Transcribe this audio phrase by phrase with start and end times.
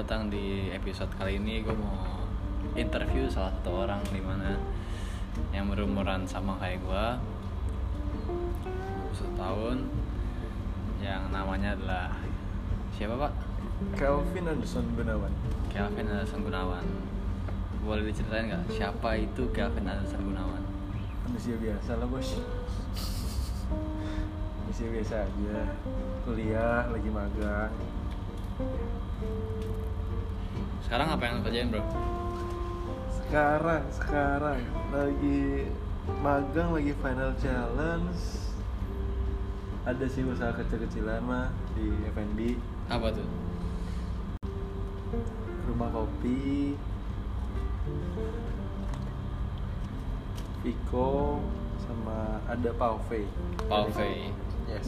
[0.00, 2.24] datang di episode kali ini gue mau
[2.72, 4.56] interview salah satu orang di mana
[5.52, 7.06] yang berumuran sama kayak gue
[9.12, 9.76] setahun
[11.04, 12.16] yang namanya adalah
[12.96, 13.32] siapa pak?
[13.92, 15.32] Calvin Anderson Gunawan.
[15.68, 16.86] Kelvin Anderson Gunawan.
[17.84, 20.64] Boleh diceritain nggak siapa itu Kelvin Anderson Gunawan?
[21.28, 22.40] Manusia biasa lah bos.
[24.64, 25.60] Manusia biasa aja.
[26.24, 27.68] Kuliah lagi magang
[30.90, 31.82] sekarang apa yang lo kerjain bro?
[33.14, 34.58] Sekarang sekarang.
[34.90, 35.70] Lagi
[36.18, 38.18] magang lagi final challenge.
[39.86, 42.58] Ada sih usaha kecil-kecilan mah di F&B
[42.90, 43.22] apa tuh?
[45.70, 46.74] Rumah kopi.
[50.66, 51.38] Iko
[51.86, 53.30] sama ada Pauve
[53.70, 54.34] Bauvey
[54.66, 54.84] Yes.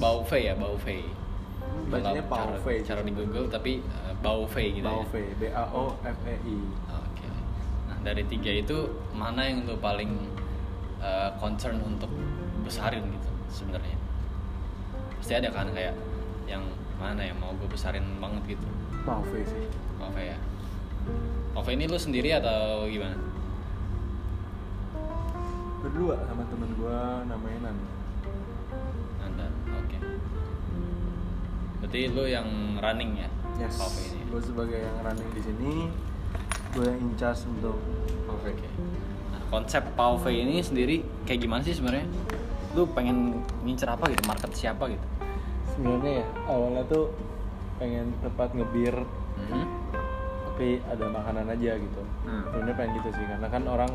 [0.50, 1.06] Ya Bauvey
[1.87, 2.83] Bacanya Bauvey.
[2.83, 6.56] cara di Google tapi uh, Bauvey gitu ya Pauve B A O F E I
[6.95, 7.27] Oke.
[7.91, 8.79] Nah dari tiga itu
[9.12, 10.31] mana yang lu paling
[11.03, 12.09] uh, concern untuk
[12.62, 13.98] besarin gitu sebenarnya?
[15.19, 15.98] Pasti ada kan kayak
[16.47, 16.62] yang
[17.03, 18.69] mana yang mau gue besarin banget gitu?
[19.03, 19.67] Pauve sih
[19.98, 20.39] Oke ya.
[21.59, 23.19] Oke ini lu sendiri atau gimana?
[25.83, 27.91] berdua sama temen gua namanya Nanda
[29.27, 29.47] Anda.
[29.83, 29.98] Oke.
[31.83, 33.29] Berarti lu yang running ya?
[33.56, 34.20] Yes Oke ini.
[34.27, 35.72] gue sebagai yang running di sini
[36.72, 37.77] gue yang in charge untuk
[38.25, 38.48] Oke.
[39.28, 42.08] Nah, konsep Pauve ini sendiri kayak gimana sih sebenarnya?
[42.73, 44.25] Lu pengen ngincer apa gitu?
[44.25, 45.06] Market siapa gitu?
[45.64, 47.08] sebenarnya ya awalnya tuh
[47.77, 48.92] pengen tempat ngebir
[49.39, 49.64] Mhm.
[50.45, 52.45] tapi ada makanan aja gitu Hmm.
[52.47, 53.89] sebenarnya pengen gitu sih karena kan orang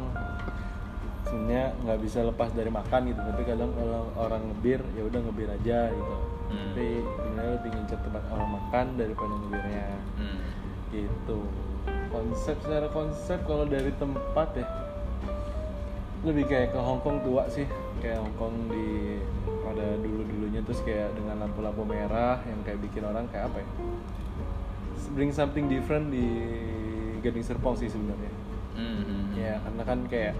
[1.22, 5.50] sebenarnya nggak bisa lepas dari makan gitu tapi kadang kalau orang ngebir ya udah ngebir
[5.52, 6.16] aja gitu
[6.48, 6.72] Hmm.
[6.73, 10.40] tapi sebenarnya lebih ngincer tempat orang makan daripada ngebirnya Hmm.
[10.90, 11.40] gitu
[12.08, 14.68] konsep secara konsep kalau dari tempat ya
[16.24, 17.68] lebih kayak ke Hongkong tua sih
[18.00, 19.19] kayak Hongkong di
[19.62, 23.68] pada dulu dulunya terus kayak dengan lampu-lampu merah yang kayak bikin orang kayak apa ya
[25.13, 26.25] bring something different di
[27.22, 28.30] Gading Serpong sih sebenarnya.
[29.47, 30.34] Ya karena kan kayak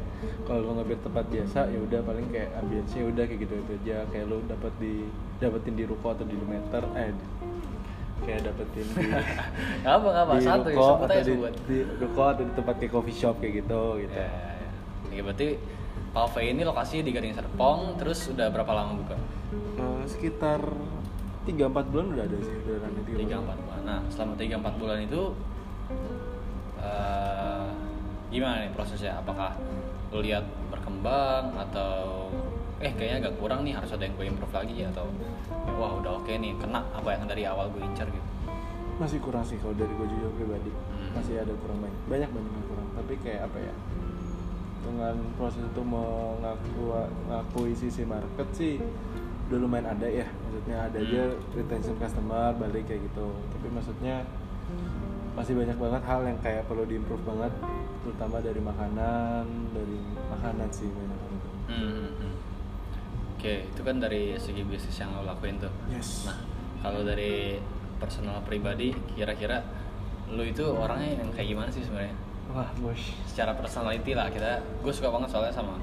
[0.44, 3.98] kalau lo ngebir tempat biasa ya udah paling kayak ambience udah kayak gitu itu aja
[4.12, 4.94] kayak lo dapat di
[5.40, 7.12] dapetin di ruko atau di Lumeter eh
[8.28, 9.06] kayak dapetin di
[9.96, 11.36] apa apa di satu ya ruko sebut atau di,
[11.70, 14.70] di ruko atau di tempat kayak coffee shop kayak gitu gitu Ya, ya.
[15.08, 15.48] Oke, berarti
[16.12, 19.18] Pauve ini lokasinya di Gading Serpong, terus udah berapa lama buka?
[19.54, 20.62] Eh, sekitar
[21.46, 23.82] 3-4 bulan udah ada sih udah tiga Tiga empat bulan.
[23.88, 25.22] Nah, selama tiga empat bulan itu
[26.82, 27.27] eh,
[28.28, 29.18] gimana nih prosesnya?
[29.18, 29.56] Apakah
[30.10, 32.28] lu lihat berkembang atau
[32.78, 35.10] eh kayaknya agak kurang nih harus ada yang gue improve lagi atau
[35.76, 38.28] wah udah oke nih kena apa yang dari awal gue incar gitu.
[38.98, 41.18] masih kurang sih kalau dari gue jujur pribadi Hmm.
[41.18, 43.74] masih ada kurang banyak banyak banyak yang kurang tapi kayak apa ya
[44.82, 46.86] dengan proses untuk mengaku
[47.26, 48.78] ngakui sisi market sih
[49.50, 51.42] udah lumayan ada ya maksudnya ada aja Hmm.
[51.58, 54.22] retention customer balik kayak gitu tapi maksudnya
[55.34, 57.54] masih banyak banget hal yang kayak perlu diimprove banget
[58.04, 59.98] terutama dari makanan dari
[60.30, 62.34] makanan sih banyak banget Hmm, hmm, hmm.
[63.36, 65.70] Oke, itu kan dari segi bisnis yang lo lakuin tuh.
[65.92, 66.40] yes Nah,
[66.80, 67.60] kalau dari
[68.00, 69.62] personal pribadi, kira-kira
[70.32, 72.16] lu itu orangnya yang kayak gimana sih sebenarnya?
[72.48, 75.76] wah bos Secara personality lah kita, gue suka banget soalnya sama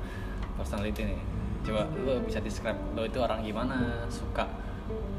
[0.56, 1.20] personality nih.
[1.64, 4.48] Coba lu bisa describe lu itu orang gimana, suka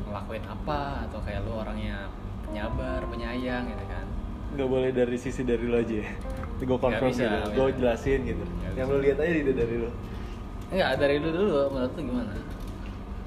[0.09, 2.09] ngelakuin apa, atau kayak lu orangnya
[2.45, 4.05] penyabar, penyayang gitu kan?
[4.55, 5.99] Nggak boleh dari sisi dari lo aja
[6.55, 8.95] gue Nggak confirm bisa, gitu gue jelasin gitu Nggak yang bisa.
[8.95, 9.89] lo lihat aja itu dari lo
[10.65, 12.33] Enggak, dari lu dulu, menurut lu gimana?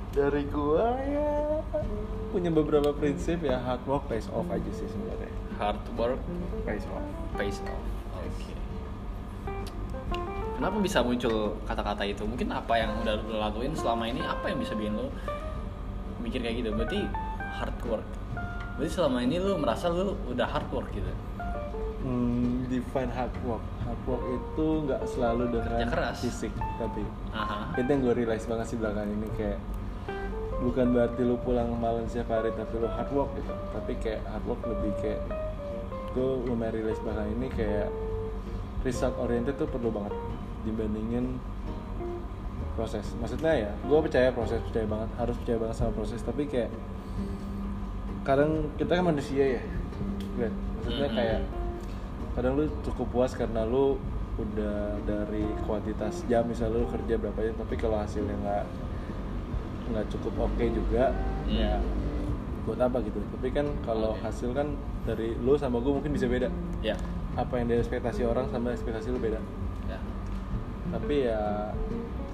[0.09, 1.31] dari gua ya
[2.29, 6.19] punya beberapa prinsip ya hard work pays off aja sih sebenarnya Hard work,
[6.65, 7.83] pays off pays off.
[8.17, 8.55] Oke.
[10.55, 12.23] Kenapa bisa muncul kata-kata itu?
[12.23, 15.07] Mungkin apa yang udah lo lakuin selama ini apa yang bisa bikin lo
[16.19, 16.71] mikir kayak gitu?
[16.75, 16.99] Berarti
[17.55, 18.07] hard work.
[18.79, 21.11] Berarti selama ini lo merasa lo udah hard work gitu.
[21.99, 26.17] hmm, define hard work hard work itu nggak selalu dengan Kerja keras.
[26.23, 27.03] fisik tapi
[27.35, 27.75] Aha.
[27.75, 29.59] itu yang gue realize banget sih belakangan ini kayak
[30.59, 34.45] bukan berarti lu pulang malam setiap hari tapi lu hard work gitu tapi kayak hard
[34.47, 35.21] work lebih kayak
[36.15, 37.89] gue lumayan realize belakangan ini kayak
[38.87, 40.15] result oriented tuh perlu banget
[40.63, 41.43] dibandingin
[42.79, 46.71] proses maksudnya ya gue percaya proses percaya banget harus percaya banget sama proses tapi kayak
[48.29, 49.63] kadang kita kan manusia ya
[50.37, 50.53] Glenn.
[50.77, 51.17] maksudnya Mhm.
[51.17, 51.41] kayak
[52.37, 53.97] kadang lu cukup puas karena lu
[54.37, 58.65] udah dari kuantitas jam misalnya lu kerja berapa jam tapi kalau hasilnya nggak
[59.89, 61.11] nggak cukup oke juga
[61.43, 61.57] Hmm.
[61.57, 61.73] ya
[62.63, 64.21] buat apa gitu tapi kan kalau Oke.
[64.23, 66.95] hasil kan dari lo sama gue mungkin bisa beda ya
[67.35, 69.41] apa yang dari ekspektasi orang sama ekspektasi lo beda
[69.89, 69.99] ya
[70.91, 71.73] tapi ya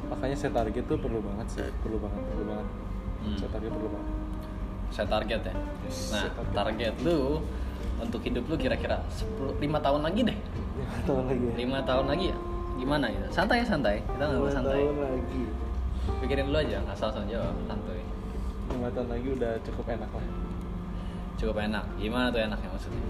[0.05, 2.67] makanya set target tuh perlu banget sih perlu banget perlu banget
[3.23, 3.37] Hmm.
[3.39, 4.11] set target perlu banget
[4.91, 5.55] saya target ya.
[5.85, 6.53] Yes, nah target.
[6.53, 7.41] target lu
[8.01, 10.39] untuk hidup lu kira-kira 10 5 tahun lagi deh.
[10.75, 11.55] Lima tahun lagi ya.
[11.55, 12.39] lima tahun lagi ya?
[12.75, 13.97] Gimana gitu santai ya santai.
[14.03, 14.81] Kita nggak santai.
[14.83, 15.43] tahun lagi.
[16.21, 18.03] Pikirin dulu aja asal asal jawab santuy.
[18.75, 20.27] Lima tahun lagi udah cukup enak lah.
[21.39, 21.85] Cukup enak.
[21.97, 23.07] Gimana tuh enaknya maksudnya?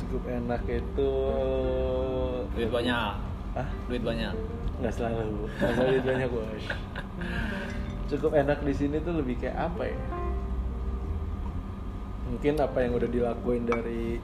[0.00, 1.10] Cukup enak itu
[2.56, 3.14] duit banyak.
[3.56, 4.34] Ah duit banyak.
[4.80, 5.48] Nggak selalu.
[5.60, 6.64] Selalu banyak bos.
[8.10, 9.98] Cukup enak di sini tuh lebih kayak apa ya
[12.26, 14.18] mungkin apa yang udah dilakuin dari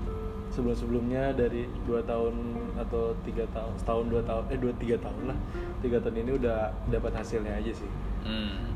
[0.52, 2.34] sebelum sebelumnya dari dua tahun
[2.76, 5.38] atau tiga tahun setahun dua tahun eh dua tiga tahun lah.
[5.81, 6.58] Tiga tahun ini udah
[6.93, 7.90] dapat hasilnya aja sih.
[8.26, 8.69] Hmm.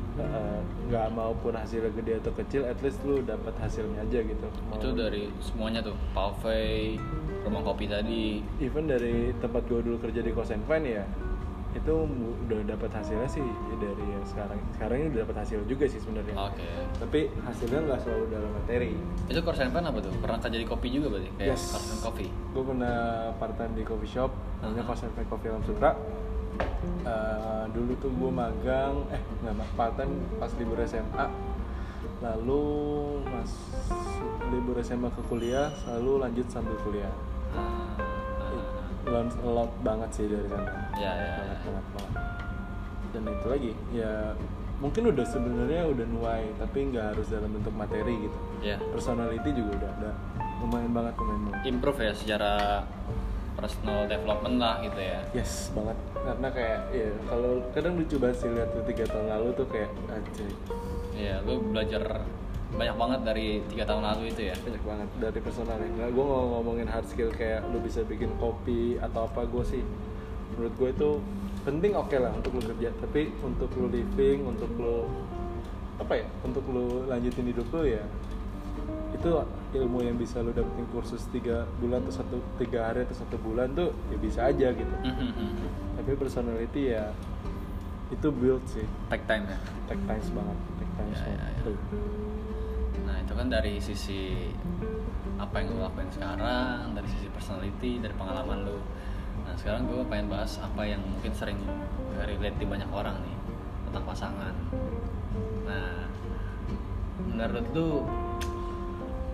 [0.89, 4.47] Nggak maupun hasilnya gede atau kecil at least lu dapat hasilnya aja gitu.
[4.73, 6.97] Mau- itu dari semuanya tuh cafe
[7.45, 8.41] rumah kopi tadi.
[8.57, 11.05] Even dari tempat gue dulu kerja di Kosen Fine ya
[11.75, 11.93] itu
[12.47, 13.43] udah dapat hasilnya sih
[13.77, 14.59] dari yang sekarang.
[14.75, 16.35] Sekarang ini udah dapat hasil juga sih sebenarnya.
[16.35, 16.67] Oke.
[16.99, 18.91] Tapi hasilnya nggak selalu dalam materi.
[19.27, 20.13] Itu korsen apa tuh?
[20.23, 21.29] Pernah kerja di kopi juga berarti?
[21.37, 21.63] Kayak Yes.
[21.75, 22.97] korsen kopi gue pernah
[23.37, 24.33] part time di coffee shop
[24.65, 25.93] namanya Fine Coffee Alam Sutra.
[27.05, 30.09] Eh, dulu tuh gue magang eh nggak part time
[30.41, 31.27] pas libur SMA
[32.17, 32.65] lalu
[33.29, 33.53] mas
[34.49, 37.13] libur SMA ke kuliah selalu lanjut sambil kuliah.
[37.53, 38.06] Ah, ah,
[39.07, 40.71] learn a lot banget sih dari sana.
[40.99, 41.65] Ya, ya, banget, ya.
[41.65, 42.13] banget banget.
[43.15, 44.13] Dan itu lagi ya
[44.77, 48.37] mungkin udah sebenarnya udah nuai tapi nggak harus dalam bentuk materi gitu.
[48.61, 48.77] Ya.
[48.93, 50.11] Personality juga udah ada.
[50.61, 52.53] Lumayan banget lumayan banget improve ya secara
[53.57, 55.19] personal development lah gitu ya.
[55.33, 55.97] Yes banget.
[56.13, 59.89] Karena kayak ya kalau kadang lucu banget sih lihat tuh tiga tahun lalu tuh kayak
[60.13, 60.51] anjay.
[61.17, 62.21] Iya, lu belajar
[62.75, 64.55] banyak banget dari tiga tahun lalu itu ya.
[64.59, 68.99] banyak banget dari personalnya nggak gue nggak ngomongin hard skill kayak lu bisa bikin kopi
[68.99, 69.83] atau apa gue sih
[70.55, 71.09] menurut gue itu
[71.63, 72.89] penting oke lah untuk lu kerja.
[73.03, 75.07] Tapi untuk lu living untuk lu
[75.97, 78.03] apa ya untuk lu lanjutin hidup lu ya
[79.11, 79.29] itu
[79.75, 83.71] ilmu yang bisa lu dapetin kursus tiga bulan atau satu tiga hari atau satu bulan
[83.73, 84.95] tuh ya bisa aja gitu.
[85.03, 85.55] Mhm.
[85.99, 87.11] tapi personality ya
[88.07, 88.87] itu build sih.
[89.11, 89.57] Take time ya.
[89.91, 92.46] take times banget take times Ya, ya, banget
[93.37, 94.49] kan dari sisi
[95.37, 98.81] apa yang lu lakuin sekarang, dari sisi personality, dari pengalaman lu.
[99.45, 101.61] Nah sekarang gue pengen bahas apa yang mungkin sering
[102.17, 103.37] relate di banyak orang nih
[103.87, 104.55] tentang pasangan.
[105.69, 106.09] Nah
[107.21, 107.89] menurut lu,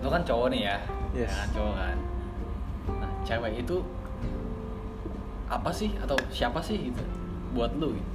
[0.04, 0.76] lu kan cowok nih ya,
[1.16, 1.32] Yes.
[1.32, 1.96] ya kan cowok kan.
[3.00, 3.76] Nah cewek itu
[5.48, 7.04] apa sih atau siapa sih gitu
[7.56, 8.12] buat lu gitu?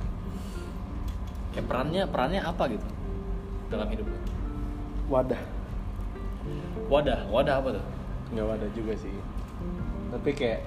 [1.58, 2.88] Kayak perannya perannya apa gitu
[3.74, 4.20] dalam hidup lu?
[5.10, 5.42] wadah
[6.90, 7.86] Wadah, wadah apa tuh?
[8.30, 9.14] nggak wadah juga sih.
[10.14, 10.62] Tapi kayak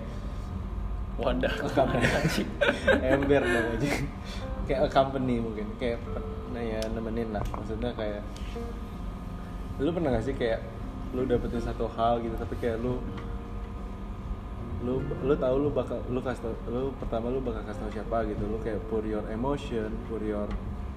[1.21, 1.53] Wadah.
[1.77, 2.09] company.
[3.05, 3.91] Ember dong aja.
[4.65, 5.67] Kayak a company mungkin.
[5.77, 6.01] Kayak
[6.57, 7.45] nah ya nemenin lah.
[7.53, 8.25] Maksudnya kayak
[9.81, 10.61] lu pernah gak sih kayak
[11.13, 12.97] lu dapetin satu hal gitu tapi kayak lu
[14.83, 18.17] lu lu tahu lu bakal lu kasih tau- lu pertama lu bakal kasih tau siapa
[18.27, 18.43] gitu.
[18.49, 20.49] Lu kayak pour your emotion pour your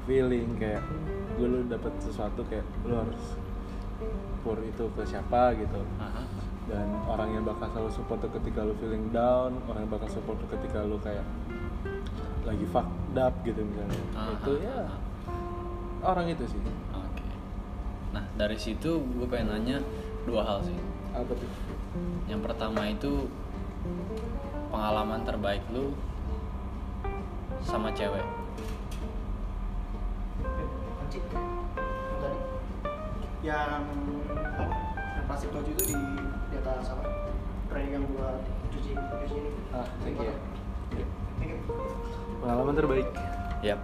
[0.07, 0.81] feeling kayak
[1.35, 3.35] gue lu dapet sesuatu kayak lu harus
[4.61, 6.21] itu ke siapa gitu Aha.
[6.69, 10.37] dan orang yang bakal selalu support lu ketika lu feeling down orang yang bakal support
[10.37, 11.25] lu ketika lu kayak
[12.45, 14.79] lagi fucked up gitu misalnya Ah, itu ya
[16.05, 16.61] orang itu sih
[16.93, 17.25] Oke.
[18.13, 19.77] Nah dari situ gue pengen nanya
[20.29, 20.77] dua hal sih.
[21.09, 21.49] apa tuh
[22.29, 23.25] Yang pertama itu
[24.69, 25.97] pengalaman terbaik lu
[27.65, 28.21] sama cewek.
[33.45, 33.85] Yang
[34.57, 34.73] apa
[35.13, 35.95] yang plastik baju itu di
[36.49, 37.05] di atas apa
[37.67, 40.33] tray yang buat cuci cuci ini ah thank you
[40.91, 41.05] you.
[42.39, 43.07] pengalaman terbaik
[43.61, 43.79] Yap.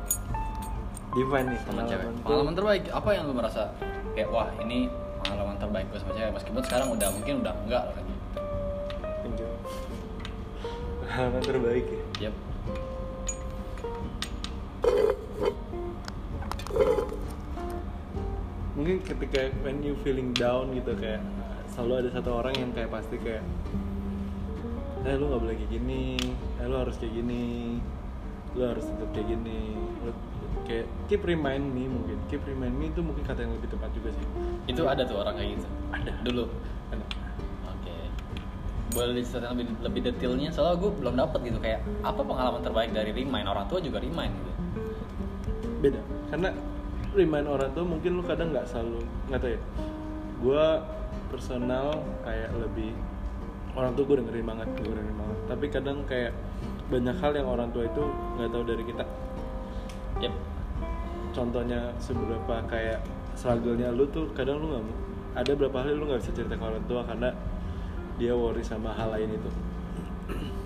[1.11, 2.05] divine nih Sama cewek.
[2.07, 3.69] tuh- Pengalaman terbaik apa yang lu merasa
[4.11, 4.89] kayak wah ini
[5.19, 8.13] pengalaman terbaik gue sama cewek meskipun sekarang udah mungkin udah enggak lagi.
[9.21, 9.49] thank you
[11.03, 12.35] pengalaman terbaik ya Yap.
[18.81, 21.21] Mungkin ketika when you feeling down gitu kayak
[21.69, 23.45] selalu ada satu orang yang kayak pasti kayak
[25.05, 26.17] eh lu nggak boleh kayak gini
[26.57, 27.77] eh lu harus kayak gini
[28.57, 30.11] lu harus tetap kayak gini lu
[30.65, 34.09] kayak keep remind me mungkin keep remind me itu mungkin kata yang lebih tepat juga
[34.17, 34.25] sih
[34.65, 35.67] Itu ada tuh orang kayak gitu.
[35.93, 36.11] Ada.
[36.25, 36.45] Dulu.
[36.93, 37.05] Ada.
[37.69, 37.95] Oke.
[38.93, 43.13] Boleh diceritain lebih, lebih detailnya soalnya gue belum dapet gitu kayak apa pengalaman terbaik dari
[43.13, 44.51] remind orang tua juga remind gitu.
[45.81, 46.49] beda karena
[47.11, 49.61] remind orang tuh mungkin lu kadang nggak selalu nggak tahu ya.
[50.41, 50.65] Gue
[51.27, 51.87] personal
[52.23, 52.91] kayak lebih
[53.75, 55.37] orang tua gue dengerin banget gue dengerin banget.
[55.47, 56.31] Tapi kadang kayak
[56.91, 58.03] banyak hal yang orang tua itu
[58.39, 59.05] nggak tahu dari kita.
[60.21, 60.35] Yep.
[61.31, 62.99] contohnya seberapa kayak
[63.39, 64.83] struggle-nya lu tuh kadang lu nggak
[65.39, 67.31] ada berapa hal lu nggak bisa cerita ke orang tua karena
[68.19, 69.51] dia worry sama hal lain itu.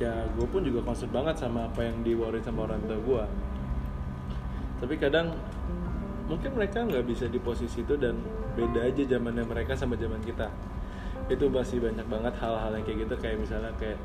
[0.00, 3.22] Ya gue pun juga concern banget sama apa yang di worry sama orang tua gue
[4.76, 5.32] tapi kadang
[6.26, 8.18] mungkin mereka nggak bisa di posisi itu dan
[8.52, 10.50] beda aja zamannya mereka sama zaman kita
[11.26, 13.98] itu masih banyak banget hal-hal yang kayak gitu kayak misalnya kayak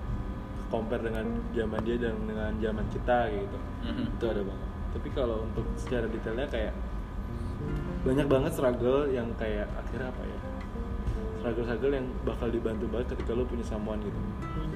[0.67, 4.05] compare dengan zaman dia dan dengan zaman kita gitu Mhm.
[4.15, 6.73] itu ada banget tapi kalau untuk secara detailnya kayak
[8.01, 10.39] banyak banget struggle yang kayak akhirnya apa ya
[11.37, 14.19] struggle-struggle yang bakal dibantu banget ketika lo punya someone gitu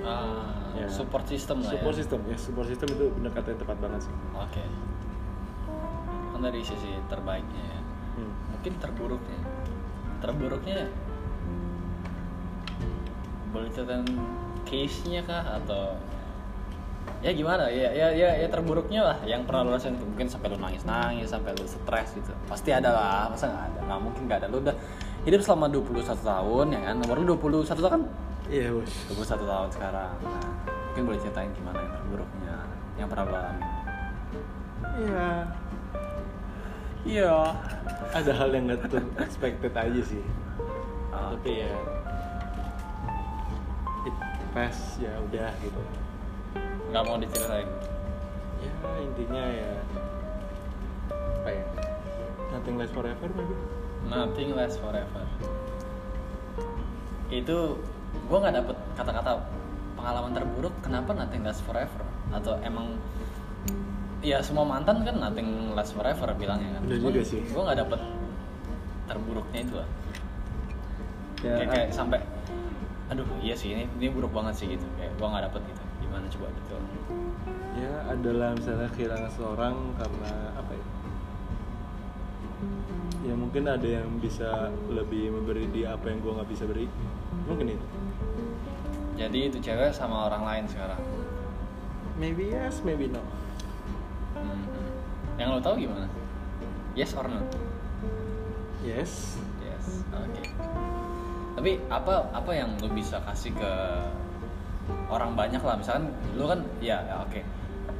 [0.01, 0.85] Ah, Ya.
[0.85, 1.99] support system lah support ya.
[1.99, 4.61] system ya support system itu benar kata yang tepat banget sih Oke.
[4.61, 4.71] Kan
[6.45, 7.79] dari sisi terbaiknya ya.
[8.21, 8.33] Hmm.
[8.53, 9.39] Mungkin terburuknya.
[10.21, 10.77] Terburuknya
[13.49, 14.05] boleh ceritain
[14.67, 15.43] case-nya kah?
[15.61, 15.97] Atau
[17.21, 17.69] ya gimana?
[17.71, 21.31] Ya ya ya, ya terburuknya lah yang pernah lo rasain mungkin sampai lo nangis nangis
[21.31, 22.31] sampai lo stres gitu.
[22.45, 23.31] Pasti ada lah.
[23.31, 23.79] Masa nggak ada?
[23.87, 24.47] Nggak mungkin nggak ada.
[24.51, 24.75] Lo udah
[25.25, 26.95] hidup selama 21 tahun ya kan?
[27.01, 28.03] Nomor lo 21 tahun kan?
[28.45, 28.93] Iya bos.
[29.09, 30.13] 21 tahun sekarang.
[30.21, 30.49] Nah,
[30.93, 32.55] mungkin boleh ceritain gimana yang terburuknya
[32.95, 33.63] yang pernah lo alami?
[34.95, 35.27] Iya
[37.05, 37.53] iya.
[38.11, 40.23] Ada hal yang nggak ter expected aja sih.
[41.15, 41.31] Ah.
[41.31, 41.71] tapi ya
[44.03, 44.15] it
[44.51, 45.81] pass ya udah gitu.
[46.91, 47.69] Nggak mau diceritain?
[48.59, 49.71] Ya intinya ya
[51.45, 51.65] apa ya
[52.51, 53.55] nothing lasts forever maybe.
[54.09, 55.23] Nothing lasts forever.
[57.29, 57.79] Itu
[58.15, 59.31] gue nggak dapet kata-kata
[59.95, 62.03] pengalaman terburuk kenapa nothing lasts forever?
[62.33, 62.97] Atau emang
[64.25, 66.81] ya semua mantan kan nothing lasts forever bilangnya kan.
[66.89, 67.45] Bener juga sih.
[67.45, 67.99] gue nggak dapet
[69.05, 69.89] terburuknya itu lah.
[71.45, 72.19] Ya kayak, kayak sampai
[73.05, 74.85] aduh iya sih ini ini buruk banget sih gitu.
[74.97, 76.73] Kayak gue nggak dapet gitu gimana coba gitu.
[77.77, 80.85] Ya adalah misalnya kehilangan seorang karena apa ya?
[83.25, 86.85] Ya mungkin ada yang bisa lebih memberi dia apa yang gua nggak bisa beri.
[87.49, 87.87] Mungkin itu.
[89.17, 91.01] Jadi itu cewek sama orang lain sekarang?
[92.15, 93.19] Maybe yes maybe no
[94.35, 94.63] Hmm.
[95.39, 96.07] yang lo tahu gimana
[96.93, 97.41] yes or no
[98.83, 99.39] yes
[99.85, 100.43] Yes, oke.
[101.55, 103.71] Tapi apa apa yang lo bisa kasih ke
[105.13, 107.41] orang banyak lah, misalkan lo kan ya, ya oke.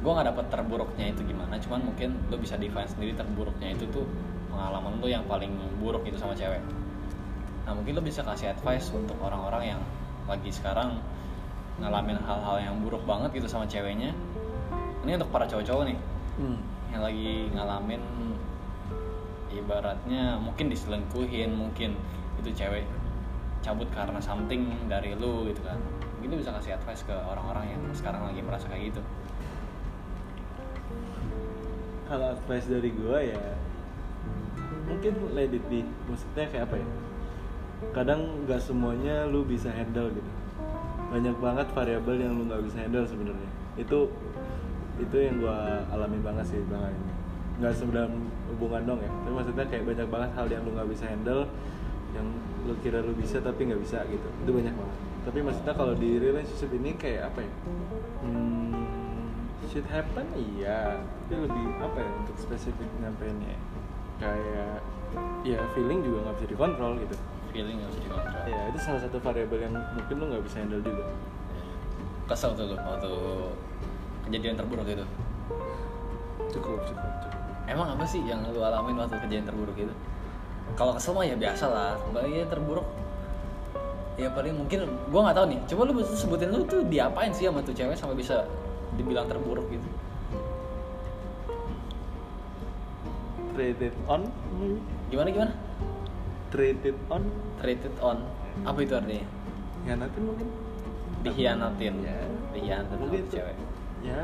[0.02, 4.02] Gua nggak dapet terburuknya itu gimana, cuman mungkin lo bisa define sendiri terburuknya itu tuh
[4.50, 6.60] pengalaman lo yang paling buruk itu sama cewek.
[7.66, 9.80] Nah mungkin lo bisa kasih advice untuk orang-orang yang
[10.26, 10.98] lagi sekarang
[11.78, 14.10] ngalamin hal-hal yang buruk banget gitu sama ceweknya.
[15.06, 15.98] Ini untuk para cowok-cowok nih
[16.40, 16.58] hmm.
[16.92, 18.02] yang lagi ngalamin
[19.52, 21.96] ibaratnya mungkin diselingkuhin mungkin
[22.40, 22.84] itu cewek
[23.64, 25.80] cabut karena something dari lu gitu kan.
[26.20, 29.02] Mungkin lu bisa kasih advice ke orang-orang yang sekarang lagi merasa kayak gitu.
[32.06, 33.42] Kalau advice dari gua ya
[34.86, 35.82] mungkin let it be.
[36.06, 36.88] Maksudnya kayak apa ya?
[37.92, 40.30] Kadang nggak semuanya lu bisa handle gitu.
[41.10, 43.50] Banyak banget variabel yang lu nggak bisa handle sebenarnya.
[43.74, 44.14] Itu
[44.96, 47.12] itu yang gua alamin banget sih belakangan ini.
[47.56, 48.10] Nggak sebenarnya
[48.52, 49.10] hubungan dong ya.
[49.10, 51.42] Tapi maksudnya kayak banyak banget hal yang lu nggak bisa handle
[52.14, 52.26] yang
[52.64, 54.28] lu kira lu bisa tapi nggak bisa gitu.
[54.44, 54.98] Itu banyak banget.
[55.26, 57.52] Tapi maksudnya kalau di relationship ini kayak apa ya?
[58.22, 61.02] Hmm, shit happen iya.
[61.26, 63.56] Tapi lebih apa ya untuk spesifik nyampeinnya.
[63.56, 63.60] Ya?
[64.16, 64.80] kayak
[65.44, 67.16] ya feeling juga nggak bisa dikontrol gitu.
[67.52, 68.44] Feeling harus dikontrol.
[68.48, 71.04] Ya itu salah satu variabel yang mungkin lu nggak bisa handle juga.
[72.26, 73.12] Kesel tuh lu waktu
[74.26, 75.06] kejadian terburuk itu
[76.50, 77.42] cukup cukup cukup.
[77.66, 79.94] Emang apa sih yang lu alamin waktu kejadian terburuk itu
[80.74, 81.94] kalau kesel mah ya biasa lah.
[82.02, 82.86] Kembali terburuk
[84.18, 85.58] ya paling mungkin gua nggak tahu nih.
[85.70, 88.42] Coba lu sebutin lu tuh diapain sih sama tuh cewek sampai bisa
[88.98, 89.88] dibilang terburuk gitu?
[93.54, 94.28] Traded on?
[95.08, 95.52] Gimana gimana?
[96.52, 97.22] Traded on?
[97.62, 98.18] Traded on.
[98.68, 99.24] Apa itu artinya?
[99.86, 100.48] Ya nanti mungkin?
[101.24, 101.94] Dihianatin.
[102.04, 102.16] Ya.
[102.56, 103.56] dihianatin mungkin sama cewek
[104.06, 104.22] ya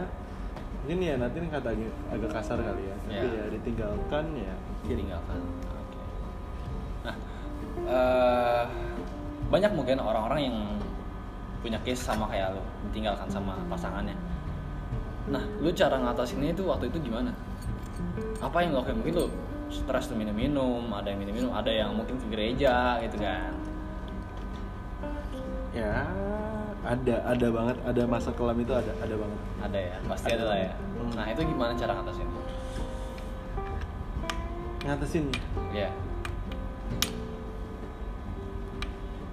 [0.83, 3.23] mungkin ya nanti kata agak, agak kasar kali ya tapi Ya.
[3.23, 4.55] ya ditinggalkan ya.
[4.83, 5.99] Ditinggalkan oke.
[7.07, 7.17] Nah
[7.87, 8.65] eh,
[9.47, 10.57] banyak mungkin orang-orang yang
[11.63, 14.19] punya case sama kayak lo ditinggalkan sama pasangannya.
[15.31, 17.31] Nah lu cara ngatasinnya itu waktu itu gimana?
[18.43, 18.99] Apa yang lo lakuin?
[18.99, 19.27] Mungkin lu
[19.71, 23.55] stres tuh minum-minum ada yang minum-minum ada yang mungkin ke gereja gitu kan.
[25.73, 26.11] Ya
[26.83, 30.35] ada ada banget ada masa kelam itu ada ada banget ada ya pasti Ada.
[30.35, 31.11] ada lah ya Hmm.
[31.19, 32.29] nah itu gimana cara ngatasin
[34.83, 35.25] ngatasin
[35.75, 35.89] ya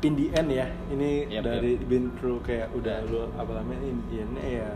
[0.02, 1.86] in the end ya ini Yap, dari yap.
[1.92, 4.72] been through kayak udah lu apa namanya in the end ya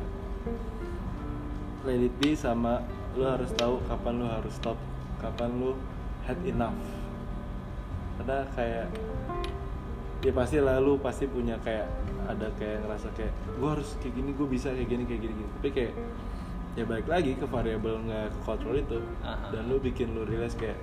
[1.88, 2.84] let it be sama
[3.16, 4.76] lu harus tahu kapan lu harus stop
[5.18, 5.74] kapan lu
[6.28, 6.76] had enough
[8.20, 8.88] ada kayak
[10.24, 11.84] ya pasti lah lu pasti punya kayak
[12.32, 15.50] ada kayak ngerasa kayak gue harus kayak gini gue bisa kayak gini kayak gini, gini.
[15.60, 15.94] tapi kayak
[16.80, 19.52] ya balik lagi ke variabel nggak ke kontrol itu Aha.
[19.52, 20.80] dan lu bikin lu realize kayak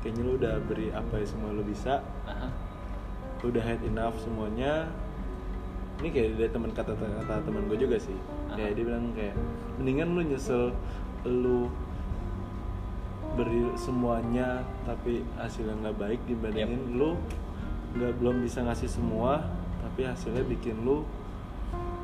[0.00, 2.48] kayaknya lu udah beri apa yang semua lu bisa Aha.
[3.42, 4.86] lu udah had enough semuanya
[6.00, 8.16] ini kayak dari teman kata kata teman gue juga sih
[8.54, 8.76] kayak Aha.
[8.78, 9.34] dia bilang kayak
[9.82, 10.70] mendingan lu nyesel
[11.26, 11.66] lu
[13.34, 17.18] beri semuanya tapi hasilnya nggak baik dibandingin lu
[17.90, 19.42] nggak belum bisa ngasih semua
[19.80, 21.02] tapi hasilnya bikin lu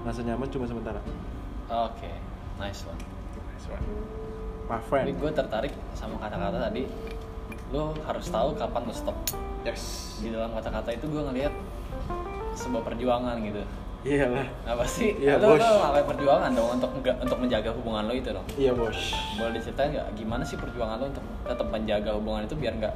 [0.03, 1.01] ngerasa nyaman cuma sementara
[1.67, 2.11] Oke,
[2.57, 2.95] nice one.
[4.67, 6.87] my Tapi friend gue tertarik sama kata-kata tadi.
[7.69, 9.19] Lo harus tahu kapan lo stop.
[9.63, 11.51] yes Di dalam kata-kata itu gue ngelihat
[12.55, 13.63] sebuah perjuangan gitu.
[14.05, 15.19] iyalah Apa sih?
[15.19, 15.59] Iya, lo, bos.
[15.59, 18.47] lo ngelakuin perjuangan dong untuk nggak- untuk menjaga hubungan lo itu dong.
[18.55, 18.95] iya bos
[19.35, 22.95] Boleh diceritain nggak gimana sih perjuangan lo untuk tetap menjaga hubungan itu biar nggak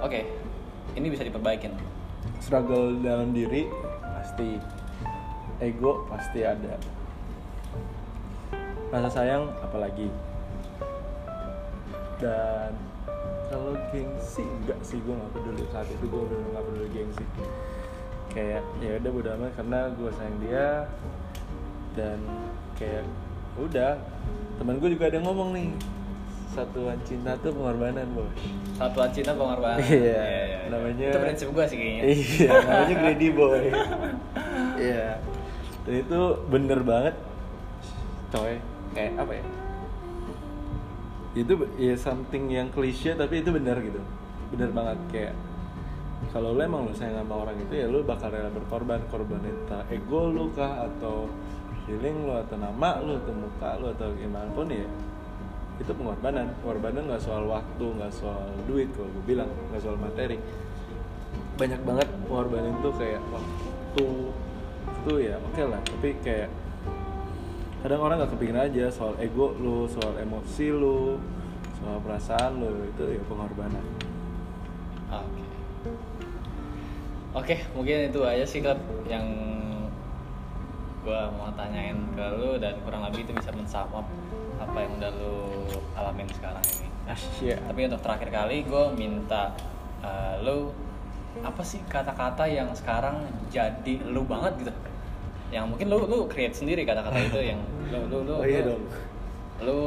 [0.00, 0.20] oke
[0.92, 1.72] ini bisa diperbaikin.
[2.42, 3.70] Struggle dalam diri
[4.02, 4.58] pasti
[5.62, 6.74] ego pasti ada.
[8.90, 10.10] Rasa sayang apalagi?
[12.18, 12.74] Dan
[13.46, 15.62] kalau gengsi enggak sih gue nggak peduli.
[15.70, 17.24] Saat itu gue bener nggak peduli gengsi.
[18.34, 20.68] Kayak ya udah bodo amat karena gue sayang dia.
[21.94, 22.18] Dan
[22.74, 23.06] kayak
[23.54, 24.00] udah
[24.58, 25.70] teman gue juga ada ngomong nih
[26.52, 28.28] satuan cinta tuh pengorbanan bos.
[28.76, 29.80] Satuan cinta pengorbanan.
[29.80, 32.02] Iya, namanya- Itu prinsip gue sih kayaknya.
[32.06, 33.62] iya namanya greedy boy.
[34.74, 35.16] Iya.
[35.82, 37.14] Dan itu bener banget
[38.30, 38.60] coy.
[38.92, 39.44] Kayak apa ya?
[41.32, 44.00] Itu ya something yang klise tapi itu bener gitu.
[44.50, 45.34] Bener banget kayak
[46.30, 49.00] kalau lo emang lo sayang sama orang itu ya lo bakal rela berkorban.
[49.08, 51.24] Korban entah ego lo kah atau
[51.84, 54.84] feeling lo atau nama lo atau muka lo atau gimana pun ya
[55.80, 56.52] itu pengorbanan.
[56.60, 59.50] Pengorbanan nggak soal waktu nggak soal duit kalau gue bilang.
[59.70, 60.36] Nggak soal materi.
[61.56, 64.06] Banyak banget pengorbanan tuh kayak waktu.
[65.02, 65.80] Itu ya oke lah.
[65.80, 66.50] Tapi kayak
[67.82, 71.16] kadang orang nggak kepikiran aja soal ego lu soal emosi lu
[71.80, 72.70] soal perasaan lu.
[72.92, 73.84] Itu ya pengorbanan.
[75.12, 75.44] Oke.
[77.32, 78.76] Oke, mungkin itu aja sih Klep
[79.08, 79.24] yang
[81.00, 84.06] gua mau tanyain ke lu dan kurang lebih itu bisa mensum up
[84.62, 85.34] apa yang udah lu
[85.98, 86.88] alamin sekarang ini.
[87.10, 89.52] asyik Tapi untuk terakhir kali gue minta
[90.00, 90.70] eh, lu
[91.42, 94.72] apa sih kata-kata yang sekarang jadi lu banget gitu?
[95.52, 98.78] Yang mungkin lu lu create sendiri kata-kata itu yang lu lu lu oh iya lu-
[98.78, 98.84] dong.
[99.62, 99.80] lu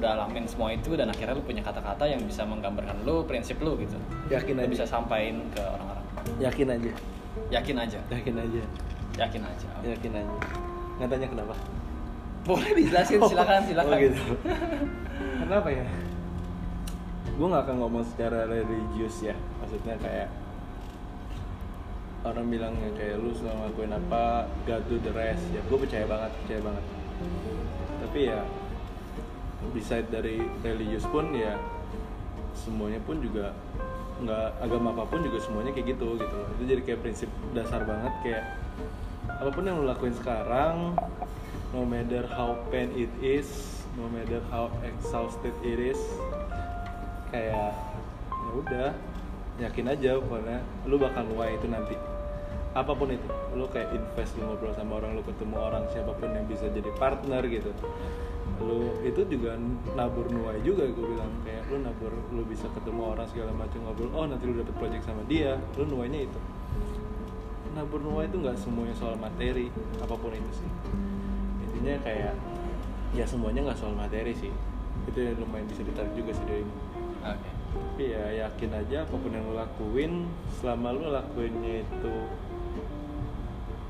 [0.00, 3.76] udah alamin semua itu dan akhirnya lu punya kata-kata yang bisa menggambarkan lu prinsip lu
[3.76, 3.96] gitu.
[4.32, 4.70] Yakin lu aja.
[4.70, 6.04] bisa sampaikan ke orang-orang.
[6.40, 6.92] Yakin aja.
[7.52, 7.98] Yakin aja.
[8.08, 8.62] Yakin aja.
[9.20, 9.68] Yakin aja.
[9.84, 10.36] Yakin aja.
[11.00, 11.54] Nggak tanya kenapa
[12.50, 13.94] boleh dijelasin silakan silakan.
[13.94, 14.22] oh, gitu.
[15.46, 15.86] kenapa ya?
[17.38, 19.36] Gue nggak akan ngomong secara religius ya.
[19.62, 20.28] Maksudnya kayak
[22.20, 24.22] orang bilangnya kayak lu selalu ngelakuin apa
[24.66, 25.44] God do the rest.
[25.54, 26.84] Ya gue percaya banget percaya banget.
[28.02, 28.40] Tapi ya
[29.70, 31.54] beside dari religius pun ya
[32.56, 33.54] semuanya pun juga
[34.20, 36.48] nggak agama apa pun juga semuanya kayak gitu gitu loh.
[36.58, 38.44] Itu jadi kayak prinsip dasar banget kayak
[39.40, 40.92] apa pun yang lo lakuin sekarang
[41.72, 46.00] no matter how pain it is no matter how exhausted it is
[47.32, 47.72] kayak
[48.28, 48.90] ya udah
[49.60, 51.94] yakin aja pokoknya lu bakal nuai itu nanti.
[52.70, 56.30] Apa pun itu lu kayak invest lu ngobrol sama orang lu ketemu orang siapa pun
[56.32, 57.70] yang bisa jadi partner gitu.
[58.62, 59.58] Lu itu juga
[59.94, 61.30] nabur nuai juga gue bilang.
[61.44, 65.04] Kayak lu nabur lu bisa ketemu orang segala macam ngobrol oh nanti lu dapet project
[65.04, 65.58] sama dia.
[65.76, 66.38] Lu nuainya itu
[67.80, 70.70] nabur nuai itu nggak semuanya soal materi apa pun itu sih.
[71.64, 72.36] Intinya kayak
[73.16, 74.52] ya semuanya nggak soal materi sih.
[75.08, 76.74] Itu yang lumayan bisa ditarik juga sih dari ini.
[77.24, 77.50] Oke.
[77.70, 80.28] Tapi ya yakin aja apa pun yang lo lakuin
[80.60, 82.14] selama lo lakuinnya itu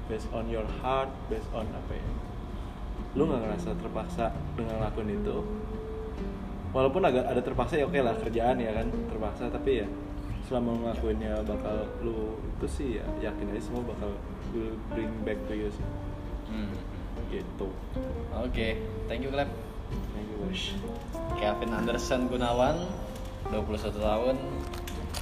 [0.07, 2.07] based on your heart based on apa ya
[3.19, 5.43] lo nggak ngerasa terpaksa dengan lakuin itu.
[6.71, 9.87] Walaupun agak ada terpaksa ya oke lah kerjaan ya kan terpaksa tapi ya
[10.51, 14.11] selama ngelakuinnya bakal lo itu sih ya yakin aja semua bakal
[14.51, 15.87] will bring back to you sih.
[16.51, 16.75] Hmm.
[17.31, 17.71] gitu.
[18.35, 19.47] Oke thank you Klep.
[20.11, 20.75] Thank you bos
[21.39, 22.83] Kevin Anderson Gunawan
[23.55, 24.37] 21 tahun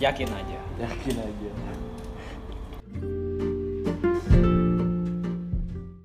[0.00, 0.60] yakin aja.
[0.80, 1.50] Yakin aja